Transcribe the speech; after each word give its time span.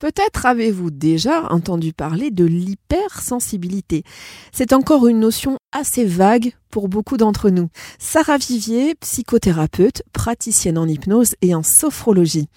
Peut-être 0.00 0.46
avez-vous 0.46 0.90
déjà 0.90 1.52
entendu 1.52 1.92
parler 1.92 2.30
de 2.30 2.46
l'hypersensibilité. 2.46 4.02
C'est 4.50 4.72
encore 4.72 5.06
une 5.06 5.20
notion 5.20 5.58
assez 5.72 6.06
vague 6.06 6.54
pour 6.70 6.88
beaucoup 6.88 7.18
d'entre 7.18 7.50
nous. 7.50 7.68
Sarah 7.98 8.38
Vivier, 8.38 8.94
psychothérapeute, 8.94 10.02
praticienne 10.14 10.78
en 10.78 10.88
hypnose 10.88 11.34
et 11.42 11.54
en 11.54 11.62
sophrologie. 11.62 12.48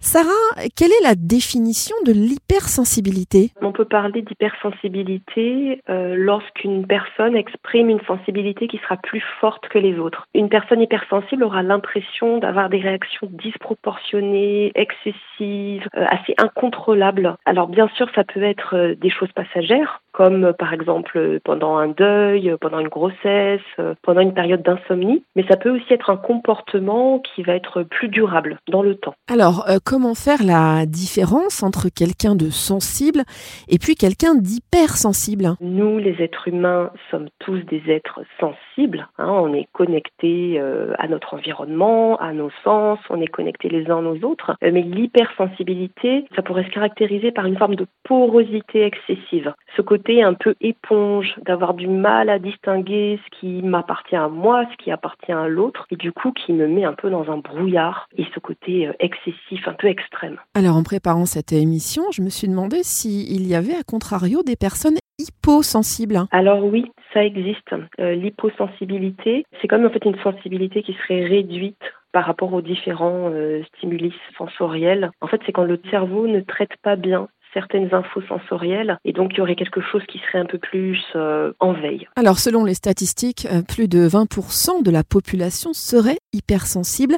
Sarah, 0.00 0.30
quelle 0.76 0.92
est 0.92 1.02
la 1.02 1.14
définition 1.14 1.96
de 2.04 2.12
l'hypersensibilité? 2.12 3.50
On 3.60 3.72
peut 3.72 3.84
parler 3.84 4.22
d'hypersensibilité 4.22 5.82
euh, 5.88 6.14
lorsqu'une 6.16 6.86
personne 6.86 7.36
exprime 7.36 7.90
une 7.90 8.00
sensibilité 8.06 8.68
qui 8.68 8.78
sera 8.78 8.96
plus 8.96 9.22
forte 9.40 9.68
que 9.68 9.78
les 9.78 9.98
autres. 9.98 10.26
Une 10.34 10.48
personne 10.48 10.80
hypersensible 10.80 11.44
aura 11.44 11.62
l'impression 11.62 12.38
d'avoir 12.38 12.68
des 12.68 12.80
réactions 12.80 13.28
disproportionnées, 13.30 14.72
excessives, 14.74 15.86
euh, 15.96 16.04
assez 16.08 16.34
incontrôlables. 16.38 17.36
Alors 17.44 17.68
bien 17.68 17.88
sûr, 17.96 18.08
ça 18.14 18.24
peut 18.24 18.42
être 18.42 18.76
euh, 18.76 18.94
des 18.94 19.10
choses 19.10 19.32
passagères, 19.32 20.02
comme 20.16 20.54
par 20.58 20.72
exemple 20.72 21.40
pendant 21.44 21.76
un 21.76 21.88
deuil, 21.88 22.54
pendant 22.60 22.80
une 22.80 22.88
grossesse, 22.88 23.60
pendant 24.02 24.22
une 24.22 24.32
période 24.32 24.62
d'insomnie, 24.62 25.22
mais 25.36 25.44
ça 25.48 25.56
peut 25.56 25.70
aussi 25.70 25.92
être 25.92 26.08
un 26.08 26.16
comportement 26.16 27.20
qui 27.20 27.42
va 27.42 27.54
être 27.54 27.82
plus 27.82 28.08
durable 28.08 28.58
dans 28.68 28.82
le 28.82 28.94
temps. 28.94 29.14
Alors, 29.30 29.66
comment 29.84 30.14
faire 30.14 30.42
la 30.42 30.86
différence 30.86 31.62
entre 31.62 31.88
quelqu'un 31.88 32.34
de 32.34 32.48
sensible 32.50 33.22
et 33.68 33.78
puis 33.78 33.94
quelqu'un 33.94 34.34
d'hypersensible? 34.34 35.54
Nous, 35.60 35.98
les 35.98 36.22
êtres 36.22 36.48
humains, 36.48 36.90
sommes 37.10 37.28
tous 37.40 37.58
des 37.58 37.82
êtres 37.88 38.20
sensibles. 38.40 39.08
Hein. 39.18 39.28
on 39.28 39.54
est 39.54 39.68
connectés 39.72 40.58
euh, 40.58 40.94
à 40.98 41.08
notre 41.08 41.34
environnement, 41.34 42.16
à 42.18 42.32
nos 42.32 42.50
sens, 42.64 42.98
on 43.10 43.20
est 43.20 43.26
connectés 43.26 43.68
les 43.68 43.90
uns 43.90 44.04
aux 44.04 44.24
autres. 44.24 44.52
Euh, 44.62 44.70
mais 44.72 44.82
l'hypersensibilité, 44.82 46.24
ça 46.34 46.42
pourrait 46.42 46.64
se 46.64 46.70
caractériser 46.70 47.32
par 47.32 47.46
une 47.46 47.56
forme 47.56 47.76
de 47.76 47.86
porosité 48.04 48.82
excessive. 48.82 49.52
Ce 49.76 49.82
côté 49.82 50.05
un 50.08 50.34
peu 50.34 50.54
éponge, 50.60 51.34
d'avoir 51.44 51.74
du 51.74 51.88
mal 51.88 52.28
à 52.28 52.38
distinguer 52.38 53.18
ce 53.24 53.38
qui 53.38 53.62
m'appartient 53.62 54.16
à 54.16 54.28
moi, 54.28 54.64
ce 54.72 54.82
qui 54.82 54.90
appartient 54.90 55.32
à 55.32 55.48
l'autre, 55.48 55.86
et 55.90 55.96
du 55.96 56.12
coup 56.12 56.32
qui 56.32 56.52
me 56.52 56.66
met 56.66 56.84
un 56.84 56.94
peu 56.94 57.10
dans 57.10 57.30
un 57.30 57.38
brouillard. 57.38 58.08
Et 58.16 58.24
ce 58.34 58.40
côté 58.40 58.86
euh, 58.86 58.92
excessif, 59.00 59.66
peu 59.78 59.88
extrême. 59.88 60.38
Alors 60.54 60.76
en 60.76 60.82
préparant 60.82 61.26
cette 61.26 61.52
émission, 61.52 62.04
je 62.12 62.22
me 62.22 62.30
suis 62.30 62.48
demandé 62.48 62.82
s'il 62.82 63.46
y 63.46 63.54
avait 63.54 63.74
à 63.74 63.82
contrario 63.82 64.42
des 64.42 64.56
personnes 64.56 64.96
hyposensibles. 65.18 66.24
Alors 66.30 66.64
oui, 66.64 66.90
ça 67.12 67.24
existe. 67.24 67.74
Euh, 68.00 68.14
l'hyposensibilité, 68.14 69.44
c'est 69.60 69.68
comme 69.68 69.86
en 69.86 69.90
fait 69.90 70.04
une 70.04 70.20
sensibilité 70.20 70.82
qui 70.82 70.94
serait 70.94 71.24
réduite 71.24 71.80
par 72.12 72.24
rapport 72.24 72.52
aux 72.52 72.62
différents 72.62 73.30
euh, 73.30 73.62
stimuli 73.74 74.12
sensoriels. 74.38 75.10
En 75.20 75.26
fait, 75.26 75.40
c'est 75.44 75.52
quand 75.52 75.64
le 75.64 75.80
cerveau 75.90 76.26
ne 76.26 76.40
traite 76.40 76.76
pas 76.82 76.96
bien 76.96 77.28
certaines 77.56 77.94
infos 77.94 78.20
sensorielles 78.28 78.98
et 79.06 79.14
donc 79.14 79.30
il 79.32 79.38
y 79.38 79.40
aurait 79.40 79.56
quelque 79.56 79.80
chose 79.80 80.02
qui 80.08 80.18
serait 80.18 80.38
un 80.38 80.44
peu 80.44 80.58
plus 80.58 81.00
euh, 81.14 81.54
en 81.58 81.72
veille. 81.72 82.06
Alors 82.14 82.38
selon 82.38 82.64
les 82.64 82.74
statistiques, 82.74 83.48
euh, 83.50 83.62
plus 83.62 83.88
de 83.88 84.06
20% 84.06 84.82
de 84.82 84.90
la 84.90 85.02
population 85.02 85.72
serait 85.72 86.18
hypersensible. 86.34 87.16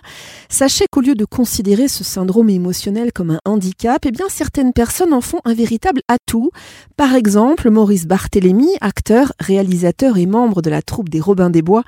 Sachez 0.49 0.85
qu'au 0.93 1.01
lieu 1.01 1.17
de 1.17 1.25
considérer 1.25 1.89
ce 1.89 2.05
syndrome 2.05 2.51
émotionnel 2.51 3.13
comme 3.13 3.33
un 3.33 3.41
handicap, 3.45 3.99
eh 4.07 4.13
bien 4.13 4.29
certaines 4.29 4.73
personnes 4.73 5.13
en 5.13 5.21
font 5.21 5.41
un 5.45 5.55
véritable 5.55 6.03
atout. 6.07 6.51
Par 6.97 7.15
exemple, 7.17 7.69
Maurice 7.71 8.07
Barthélémy, 8.07 8.69
acteur, 8.81 9.33
réalisateur 9.41 10.19
et 10.19 10.27
membre 10.27 10.63
de 10.63 10.71
la 10.71 10.83
troupe 10.83 11.09
des 11.09 11.21
Robins 11.21 11.51
des 11.51 11.63
Bois, 11.63 11.83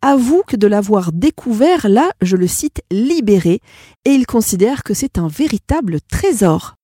avoue 0.00 0.42
que 0.46 0.56
de 0.56 0.68
l'avoir 0.68 1.10
découvert 1.12 1.88
là, 1.88 2.10
je 2.22 2.36
le 2.36 2.46
cite, 2.46 2.82
libéré, 2.92 3.60
et 4.04 4.10
il 4.10 4.26
considère 4.26 4.84
que 4.84 4.94
c'est 4.94 5.18
un 5.18 5.26
véritable 5.26 5.98
trésor. 6.00 6.75